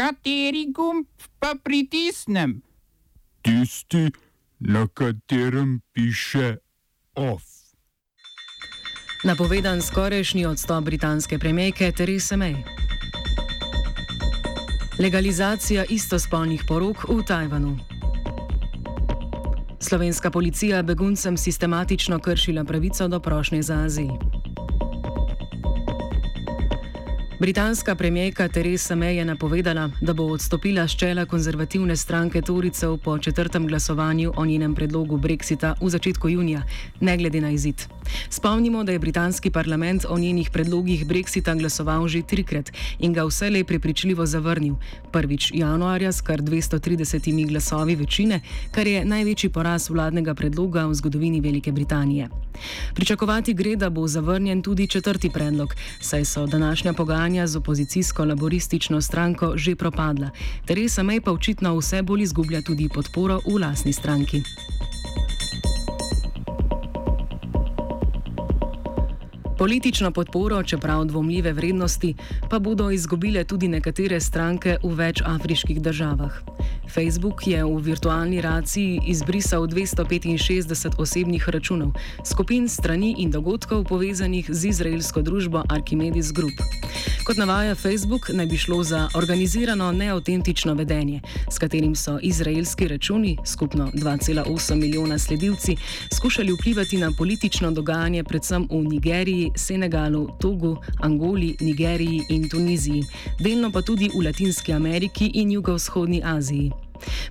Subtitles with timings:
[0.00, 1.04] Kateri gumb
[1.38, 2.62] pa pritisnem?
[3.42, 4.08] Tisti,
[4.60, 6.56] na katerem piše
[7.14, 7.42] OF.
[9.24, 12.56] Napovedan skorajšnji odstop britanske premijeke Therese May.
[14.98, 17.78] Legalizacija istospolnih porok v Tajvanu.
[19.80, 24.39] Slovenska policija beguncem sistematično kršila pravico do prošnje za azil.
[27.40, 33.18] Britanska premijejka Theresa May je napovedala, da bo odstopila z čela konzervativne stranke Toricev po
[33.18, 36.62] četrtem glasovanju o njenem predlogu Brexita v začetku junija,
[37.00, 37.88] ne glede na izid.
[38.28, 43.64] Spomnimo, da je britanski parlament o njenih predlogih Brexita glasoval že trikrat in ga vselej
[43.64, 44.74] prepričljivo zavrnil.
[45.12, 51.40] Prvič januarja s kar 230 glasovi večine, kar je največji poraz vladnega predloga v zgodovini
[51.40, 52.28] Velike Britanije.
[52.94, 59.00] Pričakovati gre, da bo zavrnjen tudi četrti predlog, saj so današnja pogajanja z opozicijsko laboristično
[59.00, 60.30] stranko že propadla.
[60.66, 64.42] Teresa May pa očitno vse bolj izgublja tudi podporo v lasni stranki.
[69.58, 72.14] Politično podporo, čeprav dvomljive vrednosti,
[72.50, 76.49] pa bodo izgubile tudi nekatere stranke v več afriških državah.
[76.90, 81.92] Facebook je v virtualni raciji izbrisal 265 osebnih računov,
[82.24, 86.58] skupin strani in dogodkov povezanih z izraelsko družbo Archimedes Group.
[87.24, 93.36] Kot navaja Facebook, naj bi šlo za organizirano neautentično vedenje, s katerim so izraelski računi,
[93.46, 95.76] skupno 2,8 milijona sledilci,
[96.14, 103.04] skušali vplivati na politično dogajanje predvsem v Nigeriji, Senegalu, Togu, Angoli, Nigeriji in Tuniziji,
[103.38, 106.79] delno pa tudi v Latinski Ameriki in jugovzhodni Aziji.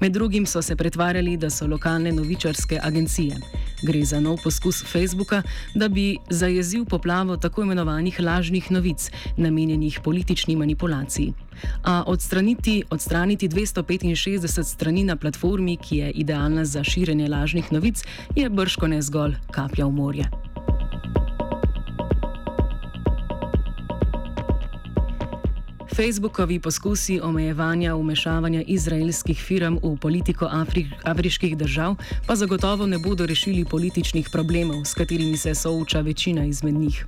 [0.00, 3.36] Med drugim so se pretvarjali, da so lokalne novičarske agencije.
[3.82, 5.42] Gre za nov poskus Facebooka,
[5.74, 11.32] da bi zajezil poplavo tako imenovanih lažnih novic, namenjenih politični manipulaciji.
[11.84, 18.04] A odstraniti, odstraniti 265 strani na platformi, ki je idealna za širjenje lažnih novic,
[18.36, 20.55] je brško ne zgolj kaplja v morje.
[25.96, 31.94] Facebookovi poskusi omejevanja umešavanja izraelskih firm v politiko Afri afriških držav
[32.26, 37.06] pa zagotovo ne bodo rešili političnih problemov, s katerimi se sooča večina izmed njih.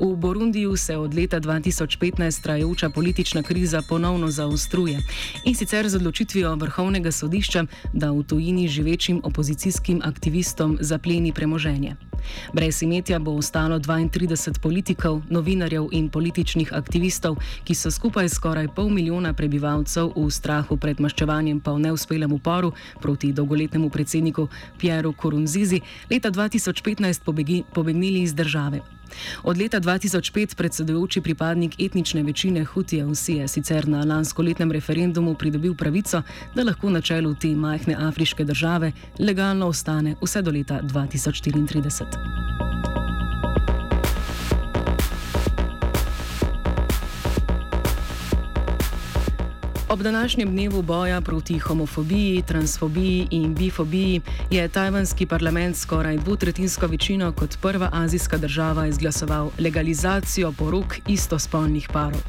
[0.00, 4.98] V Burundiju se od leta 2015 trajajoča politična kriza ponovno zaostruje
[5.44, 11.96] in sicer z odločitvijo vrhovnega sodišča, da v tujini živečim opozicijskim aktivistom zapleni premoženje.
[12.52, 18.88] Brez imetja bo ostalo 32 politikov, novinarjev in političnih aktivistov, ki so skupaj skoraj pol
[18.88, 24.48] milijona prebivalcev v strahu pred maščevanjem pa v neuspelem uporu proti dolgoletnemu predsedniku
[24.78, 28.80] Pieru Korunzizi leta 2015 pobegnili iz države.
[29.42, 35.74] Od leta 2005 predsedujoči pripadnik etnične večine Hutijev si je sicer na lanskoletnem referendumu pridobil
[35.74, 36.22] pravico,
[36.54, 42.15] da lahko na čelu te majhne afriške države legalno ostane vse do leta 2034.
[49.96, 57.32] Ob današnjem dnevu boja proti homofobiji, transfobiji in bifobiji je tajvanski parlament skoraj dvotretinsko večino
[57.32, 62.20] kot prva azijska država izglasoval legalizacijo porok istospolnih parov.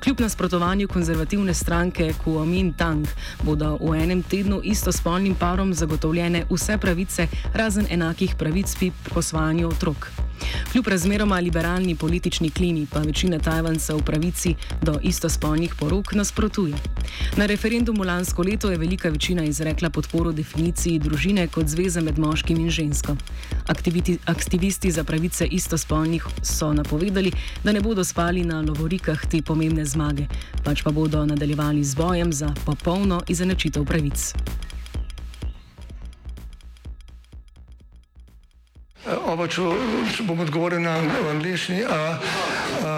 [0.00, 3.06] Kljub nasprotovanju konzervativne stranke Kuomintang
[3.42, 10.25] bodo v enem tednu istospolnim parom zagotovljene vse pravice, razen enakih pravic pri posvajanju otrok.
[10.72, 16.74] Kljub razmeroma liberalni politični klini pa večina Tajvancev pravici do istospolnih porok nasprotuje.
[17.36, 22.60] Na referendumu lansko leto je velika večina izrekla podporo definiciji družine kot zveze med moškim
[22.60, 23.16] in žensko.
[23.66, 27.32] Aktiviti, aktivisti za pravice istospolnih so napovedali,
[27.64, 30.26] da ne bodo spali na lovorikah te pomembne zmage,
[30.64, 34.32] pač pa bodo nadaljevali z bojem za popolno izenačitev pravic.
[39.06, 39.62] Oba, če,
[40.16, 40.96] če bom odgovoril na
[41.30, 41.84] angliški.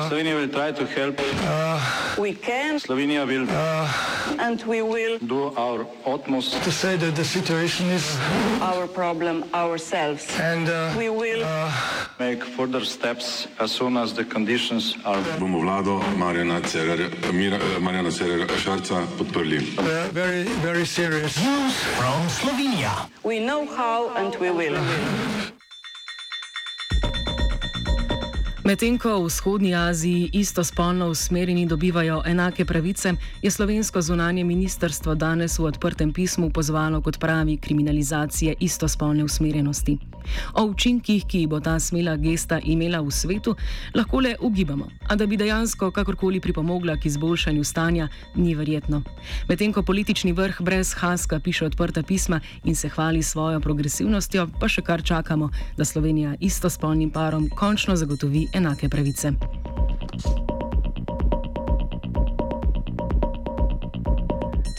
[0.09, 1.21] Slovenija will try to help.
[1.21, 1.81] Uh,
[2.17, 2.81] we can.
[2.81, 3.93] Slovenija will uh,
[4.39, 8.16] and we will do our utmost to say that the situation is.
[8.60, 10.25] Our problem ourselves.
[10.41, 11.72] And uh, we will uh,
[12.19, 15.21] make further steps as soon as the conditions are.
[15.39, 19.61] Bomo vlado Marjana Cererja Šarca podprli.
[20.13, 21.37] Very, very serious.
[21.37, 23.09] News from Slovenia.
[23.25, 24.78] We know how and we will.
[28.68, 35.59] Medtem ko v vzhodnji Aziji istospolno usmerjeni dobivajo enake pravice, je slovensko zunanje ministrstvo danes
[35.59, 39.98] v odprtem pismu pozvalo k odpravi kriminalizacije istospolne usmerjenosti.
[40.54, 43.57] O učinkih, ki bo ta smela gesta imela v svetu,
[43.95, 49.03] lahko le ugibamo, a da bi dejansko kakorkoli pripomogla k izboljšanju stanja, ni verjetno.
[49.48, 54.69] Medtem ko politični vrh brez haska piše odprta pisma in se hvali svojo progresivnostjo, pa
[54.69, 59.33] še kar čakamo, da Slovenija istospolnim parom končno zagotovi enake pravice.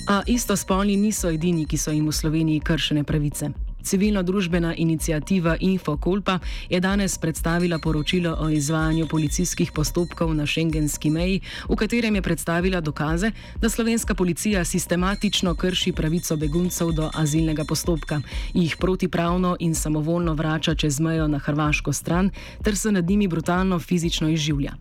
[0.10, 3.69] A istospolni niso edini, ki so jim v Sloveniji kršene pravice.
[3.90, 6.40] Civilno-družbena inicijativa Infokolpa
[6.70, 12.82] je danes predstavila poročilo o izvajanju policijskih postopkov na šengenski meji, v katerem je predstavila
[12.82, 13.32] dokaze,
[13.62, 18.22] da slovenska policija sistematično krši pravico beguncev do azilnega postopka,
[18.54, 22.30] jih protipravno in samovoljno vrača čez mejo na hrvaško stran
[22.64, 24.74] ter se nad njimi brutalno fizično izživlja.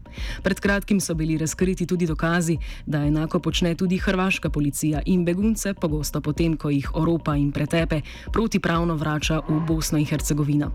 [0.43, 5.75] Pred kratkim so bili razkriti tudi dokazi, da enako počne tudi hrvaška policija in begunce,
[5.75, 8.01] pogosto potem, ko jih oropa in pretepe,
[8.33, 10.71] protipravno vrača v Bosno in Hercegovino.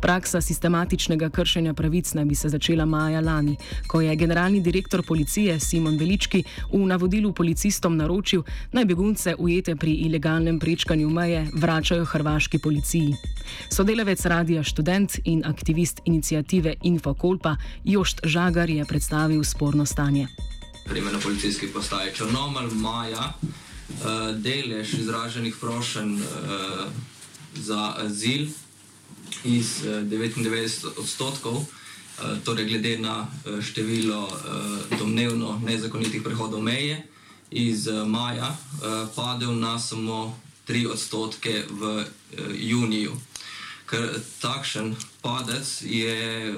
[0.00, 3.56] Praksa sistematičnega kršenja pravic naj bi se začela maja lani,
[3.86, 8.42] ko je generalni direktor policije Simon Velički v navodilu policistom naročil,
[8.72, 13.14] naj begunce ujete pri ilegalnem prečkanju meje vračajo hrvaški policiji.
[13.70, 20.26] Sodelavec radija študent in aktivist inicijative Infokolpa Jošt Žagar je predstavil sporno stanje.
[20.86, 26.22] Primer na policijski postaji Črnomelj, Maja, uh, delež izraženih prošenj uh,
[27.60, 28.48] za azil
[29.44, 31.66] iz uh, 99 odstotkov, uh,
[32.44, 34.30] torej glede na uh, število
[34.98, 37.02] domnevno nezakonitih prehodov meje,
[37.50, 38.56] iz maja
[39.14, 40.34] padel na samo
[40.68, 42.04] 3 odstotke v
[42.58, 43.14] juniju.
[43.86, 46.50] Ker takšen padec je,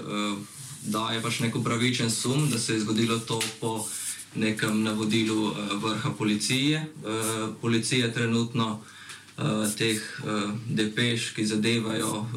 [0.88, 3.84] daje pač nek upravičen sum, da se je zgodilo to po
[4.34, 6.86] nekem navodilu vrha policije.
[7.60, 8.80] Policija trenutno
[9.38, 12.28] uh, teh uh, depeš, ki zadevajo uh,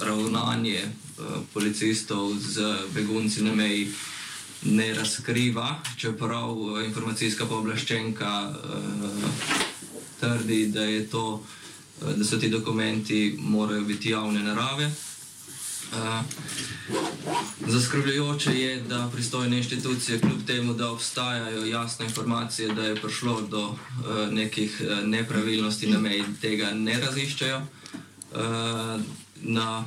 [0.00, 2.60] ravnanje uh, policistov z
[2.94, 3.88] begunci na meji,
[4.64, 9.28] ne razkriva, čeprav uh, informacijska pooblaščenka uh,
[10.20, 11.40] trdi, da, to,
[12.02, 14.90] uh, da so ti dokumenti morajo biti javne narave.
[15.94, 16.24] Uh,
[17.66, 23.62] zaskrbljujoče je, da pristojne inštitucije, kljub temu, da obstajajo jasne informacije, da je prišlo do
[23.68, 23.76] uh,
[24.30, 27.58] nekih uh, nepravilnosti na meji, tega ne raziščajo.
[27.58, 29.00] Uh,
[29.42, 29.84] na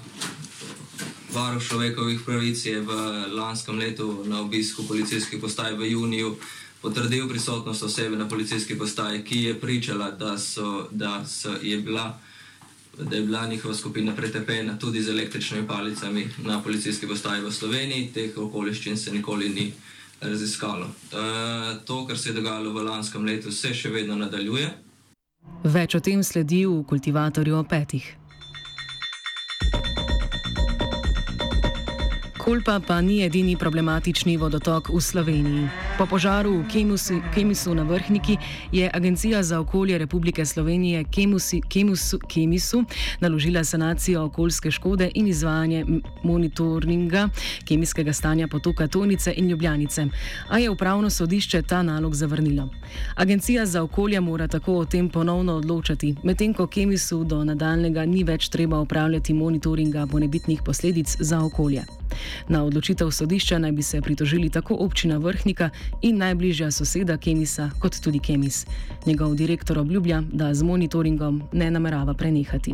[1.33, 2.91] varu človekovih pravic je v
[3.35, 6.37] lanskem letu na obisku policijskih postaj v juniju
[6.81, 12.19] potrdil prisotnost osebe na policijski postaji, ki je pričala, da, so, da so, je bila
[12.99, 18.11] da je bila njihova skupina pretepena tudi z električnimi palicami na policijski postaji v Sloveniji.
[18.13, 19.73] Teh okoliščin se nikoli ni
[20.21, 20.85] raziskalo.
[20.85, 24.69] E, to, kar se je dogajalo v lanskem letu, se še vedno nadaljuje.
[25.63, 28.26] Več o tem sledi v kultivatorju o petih.
[32.47, 35.67] Kolpa pa ni edini problematični vodotok v Sloveniji.
[35.99, 38.37] Po požaru v Kemusu, Kemisu na Vrhniki
[38.71, 42.85] je Agencija za okolje Republike Slovenije Kemusi, Kemusu, Kemisu
[43.19, 45.85] naložila sanacijo okoljske škode in izvajanje
[46.23, 47.29] monitoringa
[47.67, 50.07] kemijskega stanja potoka Tonice in Ljubljanice,
[50.49, 52.69] a je upravno sodišče ta nalog zavrnilo.
[53.15, 58.23] Agencija za okolje mora tako o tem ponovno odločati, medtem ko Kemisu do nadaljnega ni
[58.23, 61.83] več treba upravljati monitoringa bonebitnih posledic za okolje.
[62.47, 65.69] Na odločitev sodišča naj bi se pritožili tako občina Vrhnika
[66.01, 68.65] in najbližja soseda Kemisa, kot tudi Kemis.
[69.05, 72.73] Njegov direktor obljublja, da z monitoringom ne namerava prenehati.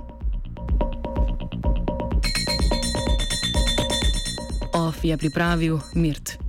[4.73, 6.42] OF je pripravil Mirt.